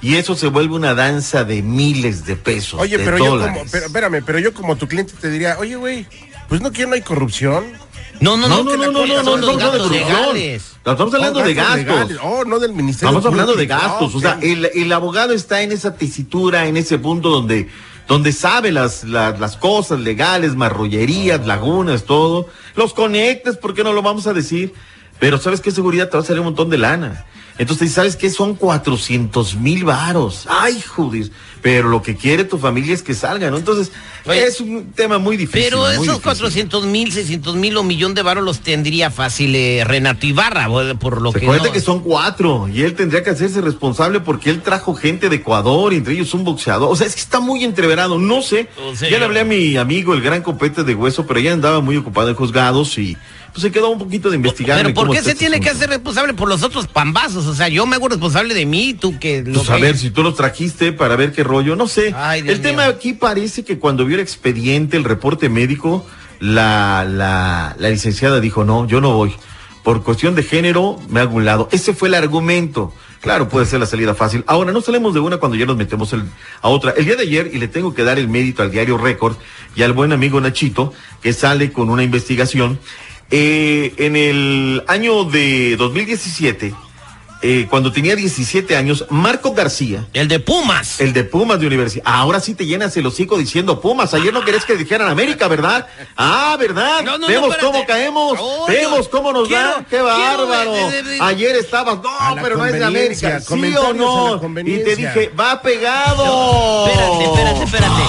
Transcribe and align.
Y 0.00 0.14
eso 0.16 0.34
se 0.36 0.46
vuelve 0.48 0.74
una 0.74 0.94
danza 0.94 1.44
de 1.44 1.62
miles 1.62 2.24
de 2.24 2.36
pesos. 2.36 2.80
Oye, 2.80 2.98
de 2.98 3.04
pero 3.04 3.18
yo 3.18 3.30
dólares. 3.32 3.58
como, 3.58 3.70
pero, 3.70 3.86
espérame, 3.86 4.22
pero 4.24 4.38
yo 4.38 4.54
como 4.54 4.76
tu 4.76 4.86
cliente 4.86 5.12
te 5.20 5.28
diría, 5.30 5.56
oye, 5.58 5.76
güey, 5.76 6.06
pues 6.48 6.60
no 6.60 6.72
quiero, 6.72 6.90
no 6.90 6.94
hay 6.94 7.02
corrupción. 7.02 7.64
No, 8.20 8.36
no, 8.36 8.48
no, 8.48 8.64
No, 8.64 8.76
no, 8.76 8.90
no, 8.90 9.06
no, 9.06 9.22
no, 9.22 9.36
no, 9.36 9.88
legales. 9.90 10.72
Estamos 10.76 11.14
hablando 11.14 11.40
Oh, 11.40 11.44
de 11.44 11.54
gastos. 11.54 12.18
Oh, 12.22 12.44
no 12.44 12.58
del 12.58 12.72
ministerio. 12.72 13.08
Estamos 13.10 13.26
hablando 13.26 13.54
de 13.54 13.66
gastos. 13.66 14.12
Ah, 14.14 14.16
O 14.16 14.20
sea, 14.20 14.38
el, 14.42 14.70
el 14.74 14.92
abogado 14.92 15.32
está 15.32 15.62
en 15.62 15.70
esa 15.72 15.94
tesitura, 15.94 16.66
en 16.66 16.76
ese 16.76 16.98
punto 16.98 17.28
donde, 17.30 17.68
donde 18.08 18.32
sabe 18.32 18.72
las, 18.72 19.04
las, 19.04 19.38
las 19.38 19.56
cosas 19.56 20.00
legales, 20.00 20.56
marrullerías, 20.56 21.46
lagunas, 21.46 22.04
todo. 22.04 22.48
Los 22.74 22.92
conectes, 22.94 23.56
¿por 23.56 23.74
qué 23.74 23.84
no 23.84 23.92
lo 23.92 24.02
vamos 24.02 24.26
a 24.26 24.32
decir? 24.32 24.74
Pero 25.20 25.38
¿sabes 25.38 25.60
qué 25.60 25.70
seguridad 25.70 26.08
te 26.08 26.16
va 26.16 26.22
a 26.22 26.26
salir 26.26 26.40
un 26.40 26.46
montón 26.46 26.70
de 26.70 26.78
lana? 26.78 27.24
Entonces, 27.58 27.92
¿sabes 27.92 28.16
qué? 28.16 28.30
Son 28.30 28.54
400 28.54 29.56
mil 29.56 29.84
varos. 29.84 30.46
Ay, 30.48 30.80
judis. 30.80 31.30
Pero 31.60 31.88
lo 31.88 32.02
que 32.02 32.14
quiere 32.14 32.44
tu 32.44 32.56
familia 32.56 32.94
es 32.94 33.02
que 33.02 33.14
salgan, 33.14 33.50
¿no? 33.50 33.56
Entonces, 33.58 33.90
Oye, 34.26 34.44
es 34.46 34.60
un 34.60 34.92
tema 34.92 35.18
muy 35.18 35.36
difícil. 35.36 35.62
Pero 35.64 35.78
muy 35.78 35.90
esos 35.92 36.02
difícil. 36.04 36.22
400 36.22 36.86
mil, 36.86 37.10
600 37.12 37.56
mil 37.56 37.76
o 37.76 37.82
millón 37.82 38.14
de 38.14 38.22
varos 38.22 38.44
los 38.44 38.60
tendría 38.60 39.10
fácil 39.10 39.56
eh, 39.56 39.82
Renato 39.84 40.24
Ibarra, 40.26 40.68
bo- 40.68 40.94
por 41.00 41.20
lo 41.20 41.32
que 41.32 41.40
Recuerda 41.40 41.66
no- 41.66 41.72
que 41.72 41.80
son 41.80 42.00
cuatro 42.00 42.68
y 42.68 42.82
él 42.82 42.94
tendría 42.94 43.24
que 43.24 43.30
hacerse 43.30 43.60
responsable 43.60 44.20
porque 44.20 44.50
él 44.50 44.62
trajo 44.62 44.94
gente 44.94 45.28
de 45.28 45.36
Ecuador, 45.36 45.92
entre 45.92 46.14
ellos 46.14 46.32
un 46.32 46.44
boxeador. 46.44 46.92
O 46.92 46.94
sea, 46.94 47.08
es 47.08 47.14
que 47.16 47.20
está 47.22 47.40
muy 47.40 47.64
entreverado. 47.64 48.18
No 48.20 48.40
sé. 48.40 48.68
O 48.86 48.94
sea, 48.94 49.10
ya 49.10 49.18
le 49.18 49.24
hablé 49.24 49.40
a 49.40 49.44
mi 49.44 49.76
amigo, 49.76 50.14
el 50.14 50.20
gran 50.22 50.42
copete 50.42 50.84
de 50.84 50.94
hueso, 50.94 51.26
pero 51.26 51.40
ya 51.40 51.52
andaba 51.52 51.80
muy 51.80 51.96
ocupado 51.96 52.28
en 52.28 52.36
juzgados 52.36 52.96
y 52.98 53.16
pues 53.58 53.72
se 53.72 53.72
quedó 53.72 53.90
un 53.90 53.98
poquito 53.98 54.30
de 54.30 54.36
investigar. 54.36 54.80
Pero 54.80 54.94
¿por 54.94 55.10
qué 55.10 55.22
se 55.22 55.30
este 55.30 55.34
tiene 55.34 55.60
que 55.60 55.68
hacer 55.70 55.88
responsable 55.90 56.34
por 56.34 56.48
los 56.48 56.62
otros 56.62 56.86
pambazos? 56.86 57.46
O 57.46 57.54
sea, 57.54 57.68
yo 57.68 57.86
me 57.86 57.96
hago 57.96 58.08
responsable 58.08 58.54
de 58.54 58.66
mí, 58.66 58.94
tú 58.94 59.18
que... 59.18 59.42
lo 59.42 59.54
Pues 59.54 59.70
a 59.70 59.76
ver, 59.76 59.96
si 59.98 60.10
tú 60.10 60.22
los 60.22 60.36
trajiste 60.36 60.92
para 60.92 61.16
ver 61.16 61.32
qué 61.32 61.42
rollo, 61.42 61.74
no 61.74 61.88
sé. 61.88 62.14
Ay, 62.16 62.44
el 62.46 62.60
tema 62.60 62.84
aquí 62.86 63.14
parece 63.14 63.64
que 63.64 63.78
cuando 63.78 64.04
vio 64.04 64.14
el 64.16 64.22
expediente, 64.22 64.96
el 64.96 65.04
reporte 65.04 65.48
médico, 65.48 66.06
la, 66.38 67.04
la, 67.08 67.74
la 67.78 67.88
licenciada 67.90 68.40
dijo, 68.40 68.64
no, 68.64 68.86
yo 68.86 69.00
no 69.00 69.12
voy. 69.14 69.34
Por 69.82 70.02
cuestión 70.02 70.34
de 70.34 70.42
género, 70.42 71.00
me 71.08 71.20
hago 71.20 71.36
un 71.36 71.44
lado. 71.44 71.68
Ese 71.72 71.94
fue 71.94 72.08
el 72.08 72.14
argumento. 72.14 72.92
Claro, 73.20 73.48
puede 73.48 73.66
ser 73.66 73.80
la 73.80 73.86
salida 73.86 74.14
fácil. 74.14 74.44
Ahora, 74.46 74.70
no 74.70 74.80
salimos 74.80 75.12
de 75.12 75.18
una 75.20 75.38
cuando 75.38 75.56
ya 75.56 75.66
nos 75.66 75.76
metemos 75.76 76.12
el- 76.12 76.22
a 76.62 76.68
otra. 76.68 76.92
El 76.96 77.04
día 77.04 77.16
de 77.16 77.22
ayer, 77.22 77.50
y 77.52 77.58
le 77.58 77.66
tengo 77.66 77.92
que 77.92 78.04
dar 78.04 78.18
el 78.18 78.28
mérito 78.28 78.62
al 78.62 78.70
diario 78.70 78.96
Récord 78.96 79.36
y 79.74 79.82
al 79.82 79.92
buen 79.92 80.12
amigo 80.12 80.40
Nachito, 80.40 80.92
que 81.20 81.32
sale 81.32 81.72
con 81.72 81.90
una 81.90 82.04
investigación. 82.04 82.78
Eh, 83.30 83.92
en 83.98 84.16
el 84.16 84.82
año 84.88 85.24
de 85.24 85.76
2017, 85.76 86.74
eh, 87.40 87.66
cuando 87.70 87.92
tenía 87.92 88.16
17 88.16 88.74
años, 88.74 89.04
Marco 89.10 89.52
García, 89.52 90.06
El 90.14 90.26
de 90.28 90.40
Pumas. 90.40 90.98
el 91.00 91.12
de 91.12 91.22
Pumas 91.24 91.60
de 91.60 91.66
Universidad. 91.66 92.02
Ahora 92.06 92.40
sí 92.40 92.54
te 92.54 92.64
llenas 92.66 92.96
el 92.96 93.06
hocico 93.06 93.36
diciendo 93.38 93.80
Pumas. 93.80 94.12
Ayer 94.14 94.32
no 94.32 94.44
querés 94.44 94.64
que 94.64 94.76
dijeran 94.76 95.08
América, 95.10 95.46
¿verdad? 95.46 95.86
Ah, 96.16 96.56
¿verdad? 96.58 97.02
No, 97.04 97.26
Vemos 97.28 97.54
cómo 97.58 97.84
caemos. 97.86 98.38
Vemos 98.66 99.08
cómo 99.08 99.30
nos 99.32 99.46
quiero- 99.46 99.62
dan. 99.72 99.84
Qué 99.84 100.00
bárbaro. 100.00 100.72
de- 100.72 100.90
de- 100.90 101.02
de- 101.02 101.18
Ayer 101.20 101.54
estabas, 101.56 101.98
no, 102.02 102.42
pero 102.42 102.56
no 102.56 102.64
es 102.66 102.72
de 102.72 102.84
América. 102.84 103.40
¿Sí 103.40 103.74
o 103.76 103.92
no? 103.92 104.40
Y 104.64 104.78
te 104.84 104.96
dije, 104.96 105.30
va 105.38 105.60
pegado. 105.62 106.86
Espérate, 106.88 107.24
espérate, 107.24 107.62
espérate. 107.64 108.02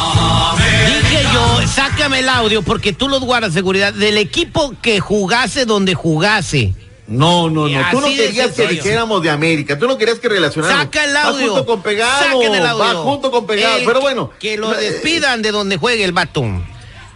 Dije 1.19 1.33
yo, 1.33 1.67
sácame 1.67 2.19
el 2.19 2.29
audio 2.29 2.61
porque 2.61 2.93
tú 2.93 3.09
los 3.09 3.19
guardas 3.21 3.53
seguridad 3.53 3.93
del 3.93 4.17
equipo 4.17 4.73
que 4.81 4.99
jugase 4.99 5.65
donde 5.65 5.93
jugase. 5.93 6.73
No, 7.07 7.49
no, 7.49 7.67
no. 7.67 7.81
Tú 7.91 8.01
no 8.01 8.07
querías 8.07 8.51
que 8.51 8.67
dijéramos 8.67 9.21
de 9.23 9.29
América. 9.31 9.77
Tú 9.77 9.87
no 9.87 9.97
querías 9.97 10.19
que 10.19 10.29
relacionáramos. 10.29 10.83
Saca 10.85 11.03
el 11.05 11.15
Va 11.15 11.23
audio. 11.23 11.47
junto 11.47 11.65
con 11.65 11.81
pegado. 11.81 12.23
Saquen 12.23 12.55
el 12.55 12.65
audio. 12.65 12.83
Va 12.83 12.93
junto 13.01 13.31
con 13.31 13.47
pegado. 13.47 13.77
Pero 13.79 13.93
que- 13.93 13.99
bueno. 13.99 14.31
Que 14.39 14.57
lo 14.57 14.69
despidan 14.71 15.41
de 15.41 15.51
donde 15.51 15.77
juegue 15.77 16.03
el 16.03 16.11
vato. 16.11 16.43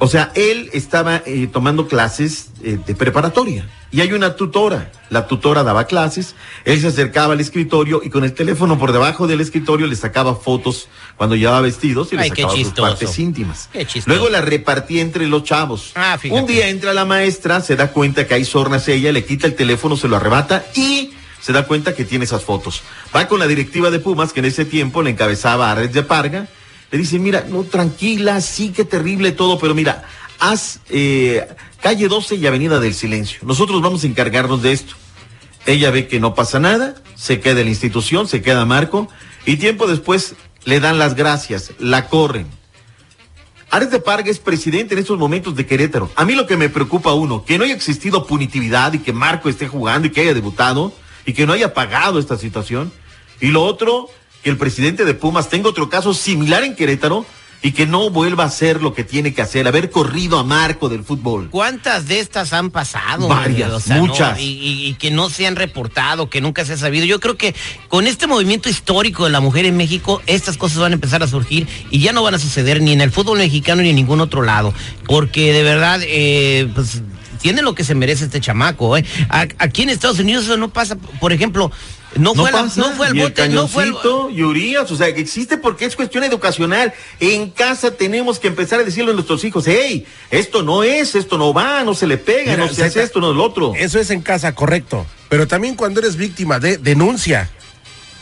O 0.03 0.07
sea, 0.09 0.33
él 0.35 0.69
estaba 0.73 1.23
eh, 1.25 1.47
tomando 1.47 1.87
clases 1.87 2.49
eh, 2.61 2.77
de 2.85 2.93
preparatoria 2.93 3.69
y 3.89 4.01
hay 4.01 4.11
una 4.11 4.35
tutora. 4.35 4.91
La 5.09 5.27
tutora 5.27 5.63
daba 5.63 5.87
clases, 5.87 6.35
él 6.65 6.81
se 6.81 6.87
acercaba 6.87 7.31
al 7.31 7.39
escritorio 7.39 8.01
y 8.03 8.09
con 8.09 8.25
el 8.25 8.33
teléfono 8.33 8.77
por 8.77 8.91
debajo 8.91 9.27
del 9.27 9.39
escritorio 9.39 9.87
le 9.87 9.95
sacaba 9.95 10.35
fotos 10.35 10.89
cuando 11.15 11.37
llevaba 11.37 11.61
vestidos 11.61 12.11
y 12.11 12.17
le 12.17 12.27
sacaba 12.27 12.53
sus 12.53 12.73
partes 12.73 13.17
íntimas. 13.17 13.69
Luego 14.05 14.27
la 14.27 14.41
repartía 14.41 15.01
entre 15.01 15.25
los 15.25 15.45
chavos. 15.45 15.93
Ah. 15.95 16.19
Un 16.29 16.47
día 16.47 16.67
entra 16.67 16.93
la 16.93 17.05
maestra, 17.05 17.61
se 17.61 17.77
da 17.77 17.93
cuenta 17.93 18.27
que 18.27 18.33
hay 18.33 18.43
sornas 18.43 18.85
ella, 18.89 19.13
le 19.13 19.23
quita 19.23 19.47
el 19.47 19.55
teléfono, 19.55 19.95
se 19.95 20.09
lo 20.09 20.17
arrebata 20.17 20.65
y 20.75 21.11
se 21.39 21.53
da 21.53 21.65
cuenta 21.65 21.95
que 21.95 22.03
tiene 22.03 22.25
esas 22.25 22.43
fotos. 22.43 22.83
Va 23.15 23.29
con 23.29 23.39
la 23.39 23.47
directiva 23.47 23.89
de 23.89 23.99
Pumas, 23.99 24.33
que 24.33 24.41
en 24.41 24.47
ese 24.47 24.65
tiempo 24.65 25.01
le 25.01 25.11
encabezaba 25.11 25.71
a 25.71 25.75
Red 25.75 25.91
de 25.91 26.03
Parga, 26.03 26.49
le 26.93 26.99
dice, 26.99 27.17
mira, 27.17 27.43
no, 27.49 27.63
tranquila, 27.63 28.39
sí, 28.39 28.69
qué 28.69 28.85
terrible 28.85 29.31
todo, 29.31 29.57
pero 29.57 29.73
mira, 29.73 30.03
haz 30.37 30.79
eh, 30.91 31.43
calle 31.81 32.07
12 32.07 32.35
y 32.35 32.45
Avenida 32.45 32.79
del 32.79 32.93
Silencio. 32.93 33.39
Nosotros 33.41 33.81
vamos 33.81 34.03
a 34.03 34.07
encargarnos 34.07 34.61
de 34.61 34.73
esto. 34.73 34.93
Ella 35.65 35.89
ve 35.89 36.07
que 36.07 36.19
no 36.19 36.35
pasa 36.35 36.59
nada, 36.59 36.93
se 37.15 37.39
queda 37.39 37.61
en 37.61 37.65
la 37.65 37.71
institución, 37.71 38.27
se 38.27 38.43
queda 38.43 38.63
Marco, 38.65 39.09
y 39.43 39.57
tiempo 39.57 39.87
después 39.87 40.35
le 40.65 40.79
dan 40.79 40.99
las 40.99 41.15
gracias, 41.15 41.71
la 41.79 42.09
corren. 42.09 42.45
Ares 43.71 43.89
de 43.89 43.99
Parga 43.99 44.29
es 44.29 44.37
presidente 44.37 44.93
en 44.93 44.99
estos 44.99 45.17
momentos 45.17 45.55
de 45.55 45.65
Querétaro. 45.65 46.11
A 46.15 46.25
mí 46.25 46.35
lo 46.35 46.45
que 46.45 46.57
me 46.57 46.69
preocupa 46.69 47.13
uno, 47.13 47.43
que 47.43 47.57
no 47.57 47.63
haya 47.63 47.73
existido 47.73 48.27
punitividad 48.27 48.93
y 48.93 48.99
que 48.99 49.13
Marco 49.13 49.49
esté 49.49 49.67
jugando 49.67 50.07
y 50.07 50.11
que 50.11 50.21
haya 50.21 50.35
debutado 50.35 50.93
y 51.25 51.33
que 51.33 51.47
no 51.47 51.53
haya 51.53 51.73
pagado 51.73 52.19
esta 52.19 52.37
situación. 52.37 52.93
Y 53.41 53.47
lo 53.47 53.63
otro, 53.63 54.09
que 54.43 54.49
el 54.49 54.57
presidente 54.57 55.05
de 55.05 55.13
Pumas 55.13 55.49
tenga 55.49 55.69
otro 55.69 55.89
caso 55.89 56.13
similar 56.13 56.63
en 56.63 56.75
Querétaro 56.75 57.25
y 57.65 57.71
que 57.71 57.87
no 57.87 58.09
vuelva 58.09 58.43
a 58.43 58.47
hacer 58.47 58.81
lo 58.81 58.93
que 58.93 59.05
tiene 59.05 59.33
que 59.33 59.41
hacer, 59.41 59.65
haber 59.69 59.89
corrido 59.89 60.37
a 60.37 60.43
Marco 60.43 60.89
del 60.89 61.05
fútbol. 61.05 61.47
¿Cuántas 61.49 62.07
de 62.09 62.19
estas 62.19 62.51
han 62.51 62.71
pasado? 62.71 63.29
Varias, 63.29 63.87
muchas. 63.87 64.37
Y, 64.37 64.43
y- 64.43 64.85
y 64.87 64.93
que 64.95 65.11
no 65.11 65.29
se 65.29 65.47
han 65.47 65.55
reportado, 65.55 66.29
que 66.29 66.41
nunca 66.41 66.65
se 66.65 66.73
ha 66.73 66.77
sabido. 66.77 67.05
Yo 67.05 67.21
creo 67.21 67.37
que 67.37 67.55
con 67.87 68.05
este 68.05 68.27
movimiento 68.27 68.67
histórico 68.67 69.23
de 69.23 69.29
la 69.29 69.39
mujer 69.39 69.65
en 69.65 69.77
México, 69.77 70.21
estas 70.27 70.57
cosas 70.57 70.79
van 70.79 70.91
a 70.91 70.95
empezar 70.95 71.23
a 71.23 71.27
surgir 71.27 71.65
y 71.89 71.99
ya 71.99 72.11
no 72.11 72.21
van 72.21 72.35
a 72.35 72.39
suceder 72.39 72.81
ni 72.81 72.91
en 72.91 72.99
el 72.99 73.11
fútbol 73.11 73.37
mexicano 73.37 73.81
ni 73.81 73.91
en 73.91 73.95
ningún 73.95 74.19
otro 74.19 74.41
lado. 74.41 74.73
Porque 75.05 75.53
de 75.53 75.63
verdad, 75.63 76.01
eh, 76.03 76.67
pues 76.75 77.01
tiene 77.43 77.61
lo 77.61 77.75
que 77.75 77.83
se 77.83 77.93
merece 77.93 78.23
este 78.23 78.39
chamaco. 78.39 78.95
¿eh? 78.97 79.03
A- 79.29 79.47
aquí 79.59 79.83
en 79.83 79.89
Estados 79.89 80.17
Unidos 80.17 80.45
eso 80.45 80.55
no 80.55 80.69
pasa. 80.71 80.95
Por 80.95 81.33
ejemplo, 81.33 81.71
no 82.15 82.33
fue, 82.33 82.51
la- 82.53 82.61
no 82.77 82.91
fue 82.93 83.07
al 83.07 83.17
y 83.17 83.19
el 83.19 83.27
bote, 83.27 83.49
no 83.49 83.67
fue 83.67 83.83
Cañoncito 83.83 84.29
y 84.29 84.43
Urias, 84.43 84.89
o 84.89 84.95
sea, 84.95 85.13
que 85.13 85.19
existe 85.19 85.57
porque 85.57 85.83
es 85.83 85.95
cuestión 85.97 86.23
educacional. 86.23 86.93
En 87.19 87.49
casa 87.49 87.91
tenemos 87.91 88.39
que 88.39 88.47
empezar 88.47 88.79
a 88.79 88.83
decirle 88.83 89.11
a 89.11 89.13
nuestros 89.13 89.43
hijos, 89.43 89.65
hey, 89.67 90.05
esto 90.31 90.63
no 90.63 90.83
es, 90.83 91.15
esto 91.15 91.37
no 91.37 91.53
va, 91.53 91.83
no 91.83 91.93
se 91.93 92.07
le 92.07 92.17
pega, 92.17 92.51
Mira, 92.53 92.65
no 92.65 92.73
se 92.73 92.85
hace 92.85 93.03
esto, 93.03 93.19
no 93.19 93.33
lo 93.33 93.43
otro. 93.43 93.73
Eso 93.75 93.99
es 93.99 94.09
en 94.09 94.21
casa, 94.21 94.55
correcto. 94.55 95.05
Pero 95.27 95.45
también 95.45 95.75
cuando 95.75 95.99
eres 95.99 96.15
víctima 96.15 96.59
de 96.59 96.77
denuncia. 96.77 97.49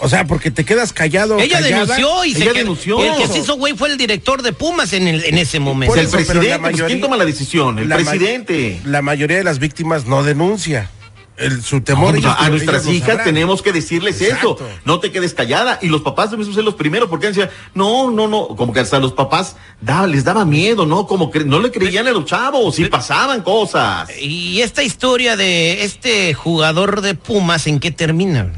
O 0.03 0.09
sea, 0.09 0.25
porque 0.25 0.49
te 0.51 0.65
quedas 0.65 0.93
callado. 0.93 1.37
Ella 1.39 1.59
callada. 1.61 1.85
denunció 1.95 2.25
y 2.25 2.33
se 2.33 2.43
quedó- 2.43 2.53
denunció. 2.53 2.99
El 3.03 3.15
que 3.21 3.27
se 3.27 3.39
hizo 3.39 3.55
güey 3.55 3.73
fue 3.75 3.89
el 3.89 3.97
director 3.97 4.41
de 4.41 4.51
Pumas 4.51 4.93
en, 4.93 5.07
el- 5.07 5.23
en 5.25 5.37
ese 5.37 5.59
momento. 5.59 5.91
Por 5.93 5.99
el 5.99 6.07
eso, 6.07 6.17
pero 6.17 6.25
presidente, 6.39 6.49
la 6.49 6.71
pues, 6.71 6.83
¿quién 6.83 7.01
toma 7.01 7.17
la 7.17 7.25
decisión? 7.25 7.77
El 7.79 7.87
La 7.87 7.97
ma- 7.97 8.03
presidente. 8.03 8.81
La 8.83 9.01
mayoría 9.01 9.37
de 9.37 9.43
las 9.43 9.59
víctimas 9.59 10.05
no 10.07 10.23
denuncia. 10.23 10.89
El, 11.37 11.63
su 11.63 11.81
temor. 11.81 12.07
No, 12.07 12.11
pues, 12.11 12.23
ellos- 12.25 12.35
a, 12.37 12.49
nuestras 12.49 12.87
hijas 12.87 13.23
tenemos 13.23 13.61
que 13.63 13.71
decirles 13.71 14.21
Exacto. 14.21 14.57
eso. 14.59 14.69
No 14.85 14.99
te 14.99 15.11
quedes 15.11 15.33
callada. 15.33 15.79
Y 15.81 15.87
los 15.87 16.01
papás 16.01 16.29
deben 16.29 16.51
ser 16.53 16.63
los 16.63 16.75
primeros 16.75 17.09
porque 17.09 17.27
decían, 17.27 17.49
no, 17.73 18.11
no, 18.11 18.27
no. 18.27 18.47
Como 18.49 18.73
que 18.73 18.79
hasta 18.81 18.99
los 18.99 19.13
papás 19.13 19.55
da- 19.81 20.05
les 20.07 20.23
daba 20.23 20.45
miedo, 20.45 20.85
¿no? 20.85 21.07
Como 21.07 21.31
que 21.31 21.43
no 21.45 21.59
le 21.59 21.71
creían 21.71 22.07
a 22.07 22.11
los 22.11 22.25
chavos 22.25 22.77
y 22.79 22.85
pasaban 22.85 23.41
cosas. 23.41 24.09
Y 24.19 24.61
esta 24.61 24.83
historia 24.83 25.35
de 25.35 25.83
este 25.83 26.33
jugador 26.33 27.01
de 27.01 27.15
Pumas, 27.15 27.65
¿en 27.65 27.79
qué 27.79 27.89
termina? 27.91 28.51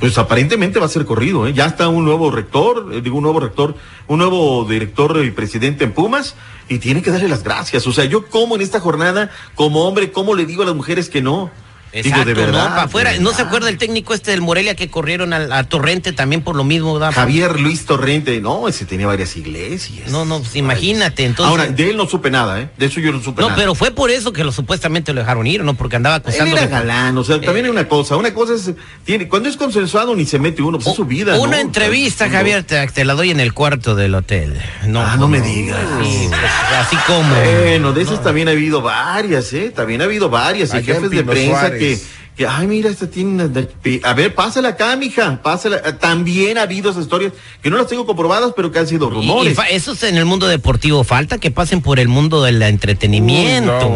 Pues 0.00 0.16
aparentemente 0.16 0.78
va 0.78 0.86
a 0.86 0.88
ser 0.88 1.04
corrido, 1.04 1.46
¿eh? 1.46 1.52
Ya 1.52 1.66
está 1.66 1.88
un 1.88 2.04
nuevo 2.04 2.30
rector, 2.30 2.90
eh, 2.92 3.00
digo 3.00 3.16
un 3.16 3.24
nuevo 3.24 3.40
rector, 3.40 3.74
un 4.06 4.18
nuevo 4.18 4.64
director 4.64 5.24
y 5.24 5.32
presidente 5.32 5.82
en 5.84 5.92
Pumas 5.92 6.36
y 6.68 6.78
tiene 6.78 7.02
que 7.02 7.10
darle 7.10 7.28
las 7.28 7.42
gracias. 7.42 7.86
O 7.86 7.92
sea, 7.92 8.04
yo 8.04 8.26
como 8.26 8.54
en 8.54 8.60
esta 8.60 8.78
jornada, 8.78 9.30
como 9.56 9.86
hombre, 9.88 10.12
¿cómo 10.12 10.36
le 10.36 10.46
digo 10.46 10.62
a 10.62 10.66
las 10.66 10.76
mujeres 10.76 11.08
que 11.08 11.20
no? 11.20 11.50
Digo, 12.02 12.24
de 12.24 12.34
verdad. 12.34 12.74
¿no? 12.74 12.80
Afuera. 12.82 13.12
¿No 13.20 13.32
se 13.32 13.42
acuerda 13.42 13.68
el 13.68 13.78
técnico 13.78 14.14
este 14.14 14.30
del 14.32 14.40
Morelia 14.40 14.74
que 14.74 14.88
corrieron 14.88 15.32
al- 15.32 15.52
a, 15.52 15.64
Torrente 15.64 16.12
también 16.12 16.42
por 16.42 16.56
lo 16.56 16.64
mismo? 16.64 16.94
¿verdad? 16.94 17.12
Javier 17.14 17.60
Luis 17.60 17.84
Torrente, 17.86 18.40
no, 18.40 18.68
ese 18.68 18.84
tenía 18.84 19.06
varias 19.06 19.36
iglesias. 19.36 20.10
No, 20.10 20.24
no, 20.24 20.40
pues 20.40 20.56
imagínate, 20.56 21.24
entonces- 21.24 21.50
Ahora, 21.50 21.66
de 21.66 21.90
él 21.90 21.96
no 21.96 22.06
supe 22.08 22.30
nada, 22.30 22.60
¿eh? 22.60 22.68
De 22.76 22.86
eso 22.86 23.00
yo 23.00 23.12
no 23.12 23.22
supe 23.22 23.40
No, 23.40 23.48
nada. 23.48 23.58
pero 23.60 23.74
fue 23.74 23.90
por 23.90 24.10
eso 24.10 24.32
que 24.32 24.44
lo 24.44 24.52
supuestamente 24.52 25.12
lo 25.12 25.20
dejaron 25.20 25.46
ir, 25.46 25.62
¿no? 25.64 25.74
Porque 25.74 25.96
andaba 25.96 26.16
Él 26.16 26.22
acusando. 26.22 26.56
era 26.56 26.66
galán, 26.66 27.16
o 27.18 27.24
sea, 27.24 27.40
también 27.40 27.66
hay 27.66 27.70
una 27.70 27.88
cosa, 27.88 28.16
una 28.16 28.32
cosa 28.34 28.54
es, 28.54 28.70
tiene, 29.04 29.28
cuando 29.28 29.48
es 29.48 29.56
consensuado 29.56 30.14
ni 30.14 30.26
se 30.26 30.38
mete 30.38 30.62
uno, 30.62 30.78
pues 30.78 30.88
es 30.88 30.94
su 30.96 31.04
vida, 31.04 31.38
Una 31.38 31.56
¿no? 31.56 31.62
entrevista, 31.62 32.28
Javier, 32.30 32.64
te, 32.64 32.86
te 32.88 33.04
la 33.04 33.14
doy 33.14 33.30
en 33.30 33.40
el 33.40 33.52
cuarto 33.54 33.94
del 33.94 34.14
hotel. 34.14 34.60
No, 34.86 35.00
Ah, 35.00 35.16
no 35.16 35.28
me 35.28 35.40
digas. 35.40 35.78
Sí, 36.02 36.26
pues, 36.28 36.40
así 36.78 36.96
como. 37.06 37.34
Bueno, 37.34 37.92
de 37.92 38.02
esas 38.02 38.22
también 38.22 38.48
ha 38.48 38.50
habido 38.52 38.82
varias, 38.82 39.52
¿eh? 39.52 39.72
También 39.74 40.00
ha 40.02 40.04
habido 40.04 40.28
varias. 40.28 40.74
Y 40.74 40.82
jefes 40.82 41.10
de 41.10 41.24
prensa 41.24 41.60
Suárez. 41.60 41.78
que, 41.78 41.87
Yeah. 41.88 41.96
Que, 42.38 42.46
ay, 42.46 42.68
mira, 42.68 42.88
esta 42.88 43.08
tiene. 43.10 43.50
A 44.04 44.14
ver, 44.14 44.32
pásala 44.34 44.68
acá, 44.70 44.94
mija, 44.96 45.42
pásala. 45.42 45.78
Eh, 45.84 45.92
También 45.92 46.56
ha 46.56 46.62
habido 46.62 46.88
esas 46.90 47.02
historias 47.02 47.32
que 47.60 47.68
no 47.68 47.76
las 47.76 47.88
tengo 47.88 48.06
comprobadas, 48.06 48.52
pero 48.56 48.70
que 48.70 48.78
han 48.78 48.86
sido 48.86 49.06
Y- 49.06 49.10
y 49.10 49.14
rumores. 49.14 49.54
fa- 49.56 49.68
eso 49.68 49.92
es 49.92 50.02
en 50.04 50.16
el 50.16 50.24
mundo 50.24 50.46
deportivo. 50.46 51.02
Falta 51.02 51.38
que 51.38 51.50
pasen 51.50 51.82
por 51.82 51.98
el 51.98 52.06
mundo 52.08 52.42
del 52.44 52.62
entretenimiento. 52.62 53.72
No. 53.80 53.88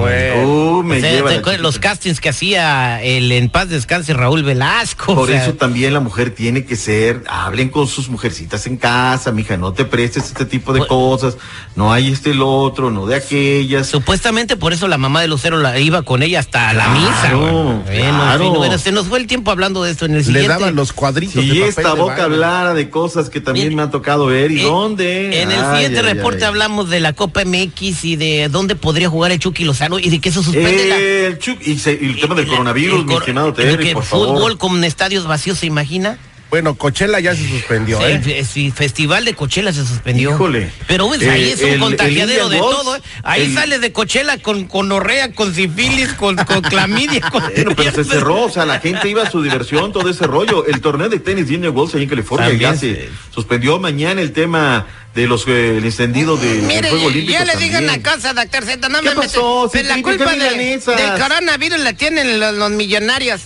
Uh, 0.78 0.82
me 0.82 0.98
O 0.98 1.00
sea, 1.00 1.10
lleva 1.12 1.28
te 1.28 1.34
la 1.36 1.40
acuerdas 1.40 1.62
los 1.62 1.78
castings 1.78 2.20
que 2.20 2.28
hacía 2.30 3.00
el 3.02 3.30
en 3.30 3.48
paz 3.48 3.68
descanse 3.68 4.12
Raúl 4.12 4.42
Velasco. 4.42 5.14
Por 5.14 5.24
o 5.24 5.26
sea, 5.32 5.42
eso 5.44 5.54
también 5.54 5.94
la 5.94 6.00
mujer 6.00 6.34
tiene 6.34 6.64
que 6.64 6.74
ser, 6.76 7.22
hablen 7.28 7.68
con 7.68 7.86
sus 7.86 8.08
mujercitas 8.08 8.66
en 8.66 8.76
casa, 8.76 9.30
mija, 9.30 9.56
no 9.56 9.72
te 9.72 9.84
prestes 9.84 10.24
este 10.26 10.44
tipo 10.46 10.72
de 10.72 10.78
Pues- 10.80 10.88
cosas, 10.88 11.36
no 11.76 11.92
hay 11.92 12.10
este 12.12 12.32
el 12.32 12.42
otro, 12.42 12.90
no 12.90 13.06
de 13.06 13.14
aquellas. 13.16 13.86
Supuestamente 13.86 14.56
por 14.56 14.72
eso 14.72 14.88
la 14.88 14.98
mamá 14.98 15.20
de 15.20 15.28
Lucero 15.28 15.58
la 15.58 15.78
iba 15.78 16.02
con 16.02 16.22
ella 16.24 16.40
hasta 16.40 16.72
la 16.72 16.84
Claro, 16.86 16.98
misa. 17.00 17.34
Bueno, 17.36 17.84
en 17.88 18.14
claro. 18.36 18.44
fin, 18.50 18.58
bueno, 18.58 18.78
se 18.78 18.92
nos 18.92 19.06
fue 19.08 19.18
el 19.18 19.26
tiempo 19.26 19.50
hablando 19.50 19.82
de 19.82 19.90
esto 19.92 20.04
en 20.06 20.12
el 20.12 20.18
Le 20.18 20.24
siguiente. 20.24 20.48
daban 20.48 20.74
los 20.74 20.92
cuadritos. 20.92 21.34
papel 21.36 21.62
esta 21.62 21.94
de 21.94 22.00
boca 22.00 22.24
hablara 22.24 22.74
de 22.74 22.90
cosas 22.90 23.30
que 23.30 23.40
también 23.40 23.74
me 23.74 23.82
ha 23.82 23.90
tocado 23.90 24.26
ver, 24.26 24.50
¿y 24.52 24.60
Eh, 24.60 24.64
dónde? 24.64 25.42
En 25.42 25.50
el 25.50 25.58
Ay, 25.64 25.74
siguiente 25.84 26.00
ay, 26.08 26.14
reporte 26.14 26.44
ay. 26.44 26.48
hablamos 26.48 26.90
de 26.90 27.00
la 27.00 27.12
Copa 27.12 27.42
MX 27.44 28.04
y 28.04 28.16
de 28.16 28.48
dónde 28.50 28.76
podría 28.76 29.08
jugar 29.08 29.32
el 29.32 29.38
Chucky 29.38 29.64
Lozano 29.64 29.98
y 29.98 30.10
de 30.10 30.20
que 30.20 30.28
eso 30.28 30.42
suspende 30.42 30.88
la- 30.88 30.96
El 30.98 31.38
y, 31.64 31.78
se- 31.78 31.98
y 32.00 32.06
el 32.10 32.20
tema 32.20 32.34
del 32.34 32.46
la- 32.46 32.50
coronavirus, 32.52 33.00
el 33.00 33.06
mi 33.06 33.14
estimado 33.14 33.52
Terry, 33.54 33.84
que 33.84 33.92
por 33.94 34.04
fútbol 34.04 34.26
favor. 34.36 34.58
con 34.58 34.84
estadios 34.84 35.26
vacíos, 35.26 35.58
¿se 35.58 35.66
imagina? 35.66 36.18
Bueno, 36.52 36.74
Coachella 36.74 37.18
ya 37.18 37.34
se 37.34 37.48
suspendió, 37.48 37.96
Sí, 37.96 38.04
¿eh? 38.04 38.12
el, 38.12 38.22
fe- 38.22 38.44
sí, 38.44 38.70
festival 38.70 39.24
de 39.24 39.32
Coachella 39.32 39.72
se 39.72 39.86
suspendió. 39.86 40.32
Híjole. 40.32 40.70
Pero 40.86 41.06
pues, 41.08 41.22
Eh, 41.22 41.30
ahí 41.30 41.48
es 41.48 41.62
un 41.62 41.68
el- 41.70 41.80
contagiadero 41.80 42.44
el 42.44 42.50
de 42.50 42.58
todo. 42.58 42.94
¿eh? 42.96 43.00
Ahí 43.22 43.44
el- 43.46 43.54
sales 43.54 43.80
de 43.80 43.90
Coachella 43.90 44.36
con 44.36 44.66
conorrea, 44.66 45.32
con 45.32 45.54
sífilis, 45.54 46.12
con, 46.12 46.36
con 46.36 46.60
clamidia. 46.60 47.22
Con... 47.30 47.42
Bueno, 47.54 47.72
pero 47.74 47.92
se 47.92 48.04
cerró, 48.04 48.42
o 48.42 48.50
sea, 48.50 48.66
la 48.66 48.80
gente 48.80 49.08
iba 49.08 49.22
a 49.22 49.30
su 49.30 49.40
diversión, 49.42 49.92
todo 49.94 50.10
ese 50.10 50.26
rollo. 50.26 50.66
El 50.66 50.82
torneo 50.82 51.08
de 51.08 51.20
tenis 51.20 51.48
de 51.48 51.54
Indian 51.54 51.74
Wells 51.74 51.94
ahí 51.94 52.02
en 52.02 52.10
California 52.10 52.48
También 52.50 52.72
ya 52.72 52.78
se 52.78 53.08
suspendió 53.34 53.78
mañana 53.78 54.20
el 54.20 54.32
tema 54.32 54.86
de 55.14 55.26
los 55.26 55.48
eh, 55.48 55.78
el 55.78 55.84
encendido 55.86 56.36
de, 56.36 56.48
Mire, 56.60 56.90
Juego 56.90 57.06
Olímpico. 57.06 57.38
yo 57.38 57.44
le 57.46 57.56
digo 57.56 57.72
también. 57.78 57.84
una 57.98 58.12
cosa, 58.12 58.34
doctor 58.34 58.64
Z, 58.66 58.88
no 58.90 59.00
¿Qué 59.00 59.08
me 59.08 59.14
pasó? 59.16 59.70
mete- 59.72 59.78
Si 59.80 59.88
la 59.88 60.02
culpa 60.02 60.30
¿qué 60.34 60.38
de- 60.38 60.78
del 60.78 61.18
coronavirus 61.18 61.78
la 61.80 61.94
tienen 61.94 62.38
los, 62.38 62.54
los 62.56 62.70
millonarios. 62.72 63.40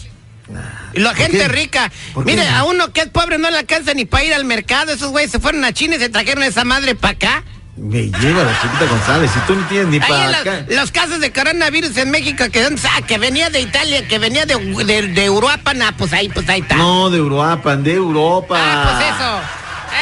La 0.96 1.14
gente 1.14 1.48
rica. 1.48 1.90
¿Por 2.14 2.25
Mire, 2.25 2.46
a 2.48 2.64
uno 2.64 2.93
que 2.93 3.02
es 3.02 3.08
pobre 3.08 3.38
no 3.38 3.50
le 3.50 3.58
alcanza 3.58 3.94
ni 3.94 4.04
para 4.04 4.25
ir 4.25 4.34
al 4.34 4.44
mercado. 4.44 4.93
Esos 4.93 5.10
güeyes 5.10 5.31
se 5.31 5.38
fueron 5.40 5.64
a 5.64 5.72
China 5.72 5.96
y 5.96 5.98
se 5.98 6.08
trajeron 6.08 6.43
esa 6.44 6.64
madre 6.64 6.94
para 6.94 7.12
acá. 7.14 7.44
Me 7.76 8.04
lleva 8.04 8.43
la 8.43 8.58
chiquita 8.62 8.86
González, 8.88 9.31
si 9.32 9.38
tú 9.41 9.55
no 9.55 9.67
tienes 9.67 9.88
ni 9.88 10.00
para 10.00 10.38
acá. 10.38 10.65
los 10.70 10.91
casos 10.91 11.20
de 11.20 11.31
coronavirus 11.31 11.94
en 11.98 12.10
México 12.10 12.44
que, 12.50 12.65
son- 12.65 12.79
ah, 12.91 13.03
que 13.06 13.19
venía 13.19 13.50
de 13.50 13.60
Italia, 13.60 14.08
que 14.08 14.19
venía 14.19 14.46
de, 14.46 14.56
de, 14.56 15.08
de 15.08 15.24
Europa, 15.26 15.74
nah, 15.74 15.93
pues 15.93 16.10
ahí, 16.15 16.31
pues 16.31 16.48
ahí 16.48 16.60
está. 16.62 16.76
No, 16.76 17.10
de 17.10 17.19
Europa, 17.19 17.76
de 17.76 17.93
Europa. 17.93 18.56
Ah, 18.58 18.96
pues 18.98 19.15
eso. 19.15 19.41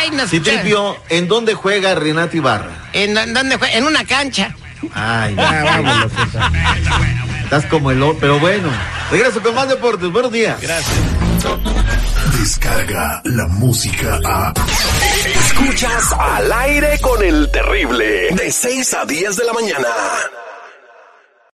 Ay, 0.00 0.10
no 0.12 0.22
Si 0.28 0.36
sé. 0.38 0.42
tripio, 0.52 0.96
¿en 1.08 1.26
dónde 1.26 1.54
juega 1.54 1.96
Renato 1.96 2.36
Ibarra? 2.36 2.70
¿En 2.92 3.18
en 3.18 3.34
dónde 3.34 3.58
fue? 3.58 3.76
En 3.76 3.84
una 3.84 4.04
cancha. 4.04 4.54
Ay, 4.94 5.34
no. 5.36 5.42
vámonos. 5.42 6.12
Estás 7.42 7.66
como 7.66 7.90
el 7.90 8.00
otro, 8.02 8.18
pero 8.20 8.38
bueno. 8.38 8.68
Regreso 9.10 9.42
con 9.42 9.54
más 9.54 9.68
deportes. 9.68 10.10
Buenos 10.10 10.32
días. 10.32 10.58
Descarga 12.38 13.20
la 13.24 13.46
música 13.46 14.18
a. 14.24 14.52
Escuchas 15.26 16.12
al 16.12 16.52
aire 16.52 16.98
con 17.00 17.22
el 17.22 17.50
terrible. 17.50 18.28
De 18.32 18.50
6 18.50 18.94
a 18.94 19.04
10 19.04 19.36
de 19.36 19.44
la 19.44 19.52
mañana. 19.52 19.88